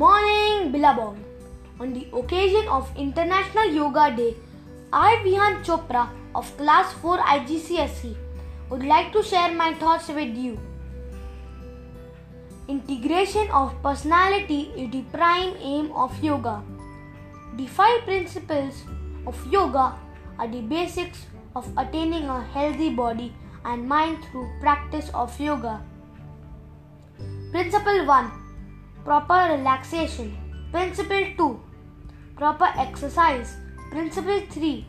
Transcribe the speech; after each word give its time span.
morning, 0.00 0.72
Billabong. 0.72 1.16
On 1.78 1.92
the 1.92 2.08
occasion 2.16 2.66
of 2.68 2.88
International 2.96 3.68
Yoga 3.68 4.16
Day, 4.16 4.34
I, 4.90 5.20
Vihan 5.24 5.60
Chopra 5.62 6.08
of 6.34 6.48
Class 6.56 6.94
4 7.04 7.18
IGCSE, 7.18 8.16
would 8.70 8.82
like 8.82 9.12
to 9.12 9.22
share 9.22 9.52
my 9.52 9.74
thoughts 9.74 10.08
with 10.08 10.34
you. 10.34 10.56
Integration 12.68 13.50
of 13.50 13.76
personality 13.82 14.72
is 14.74 14.90
the 14.90 15.02
prime 15.12 15.52
aim 15.60 15.92
of 15.92 16.16
yoga. 16.24 16.62
The 17.60 17.66
five 17.66 18.00
principles 18.08 18.82
of 19.26 19.36
yoga 19.52 19.92
are 20.38 20.48
the 20.48 20.62
basics 20.62 21.26
of 21.54 21.68
attaining 21.76 22.24
a 22.24 22.42
healthy 22.56 22.88
body 22.88 23.34
and 23.66 23.86
mind 23.86 24.24
through 24.24 24.48
practice 24.60 25.10
of 25.12 25.38
yoga. 25.38 25.82
Principle 27.52 28.06
1 28.06 28.39
Proper 29.04 29.56
relaxation. 29.56 30.36
Principle 30.70 31.24
2 31.38 31.60
Proper 32.36 32.68
exercise. 32.76 33.56
Principle 33.90 34.42
3 34.50 34.86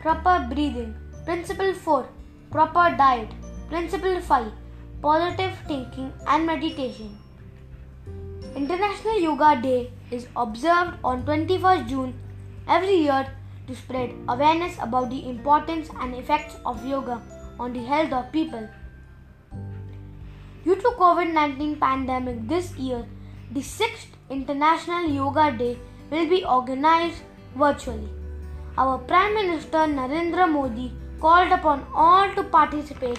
Proper 0.00 0.46
breathing. 0.54 0.94
Principle 1.24 1.74
4 1.74 2.08
Proper 2.52 2.96
diet. 2.96 3.28
Principle 3.68 4.20
5 4.20 4.52
Positive 5.02 5.58
thinking 5.66 6.12
and 6.28 6.46
meditation. 6.46 7.18
International 8.54 9.18
Yoga 9.18 9.60
Day 9.60 9.90
is 10.12 10.28
observed 10.36 10.94
on 11.02 11.24
21st 11.24 11.88
June 11.88 12.14
every 12.68 12.94
year 12.94 13.26
to 13.66 13.74
spread 13.74 14.14
awareness 14.28 14.76
about 14.80 15.10
the 15.10 15.28
importance 15.28 15.90
and 16.00 16.14
effects 16.14 16.54
of 16.64 16.86
yoga 16.86 17.20
on 17.58 17.72
the 17.72 17.84
health 17.84 18.12
of 18.12 18.30
people. 18.30 18.68
Due 20.64 20.76
to 20.76 20.90
COVID-19 20.98 21.78
pandemic 21.80 22.48
this 22.48 22.76
year, 22.76 23.04
the 23.50 23.60
6th 23.60 24.08
International 24.30 25.08
Yoga 25.08 25.50
Day 25.56 25.78
will 26.10 26.28
be 26.28 26.44
organized 26.44 27.22
virtually. 27.56 28.08
Our 28.76 28.98
Prime 28.98 29.34
Minister 29.34 29.78
Narendra 29.78 30.50
Modi 30.50 30.92
called 31.18 31.50
upon 31.50 31.86
all 31.94 32.32
to 32.34 32.42
participate 32.44 33.18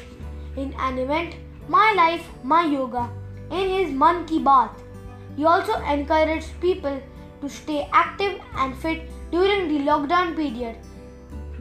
in 0.56 0.74
an 0.80 1.00
event 1.00 1.36
My 1.68 1.94
Life 1.96 2.28
My 2.44 2.64
Yoga 2.66 3.10
in 3.50 3.70
his 3.70 3.92
Mann 3.92 4.26
Ki 4.28 4.40
Baat. 4.40 4.70
He 5.36 5.46
also 5.46 5.82
encouraged 5.84 6.60
people 6.62 7.02
to 7.42 7.50
stay 7.50 7.90
active 7.92 8.40
and 8.56 8.78
fit 8.78 9.10
during 9.32 9.68
the 9.68 9.80
lockdown 9.90 10.36
period 10.36 10.78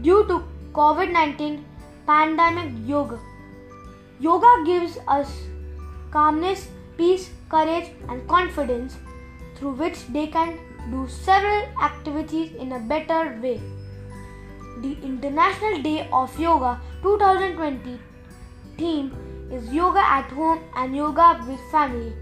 due 0.02 0.26
to 0.26 0.44
COVID-19 0.74 1.62
pandemic 2.06 2.70
yoga. 2.86 3.18
Yoga 4.20 4.52
gives 4.66 4.98
us 5.08 5.30
calmness, 6.10 6.68
peace, 6.96 7.30
courage 7.48 7.90
and 8.08 8.26
confidence 8.28 8.96
through 9.56 9.72
which 9.72 10.06
they 10.08 10.26
can 10.26 10.58
do 10.90 11.06
several 11.08 11.62
activities 11.82 12.54
in 12.54 12.72
a 12.72 12.78
better 12.78 13.38
way. 13.42 13.60
The 14.80 14.96
International 15.02 15.82
Day 15.82 16.08
of 16.12 16.38
Yoga 16.38 16.80
2020 17.02 17.98
theme 18.76 19.12
is 19.50 19.72
Yoga 19.72 19.98
at 20.00 20.30
Home 20.30 20.60
and 20.76 20.94
Yoga 20.94 21.44
with 21.48 21.60
Family. 21.72 22.12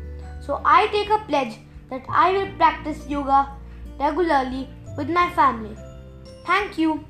So 0.41 0.61
I 0.65 0.87
take 0.89 1.11
a 1.11 1.19
pledge 1.27 1.59
that 1.91 2.05
I 2.09 2.33
will 2.33 2.51
practice 2.57 3.07
yoga 3.09 3.49
regularly 3.99 4.69
with 4.97 5.09
my 5.09 5.31
family. 5.31 5.77
Thank 6.47 6.79
you. 6.79 7.05